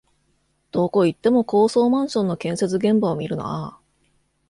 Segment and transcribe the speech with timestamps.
[0.71, 3.79] どこ行っても高層マンションの建設現場を見るなあ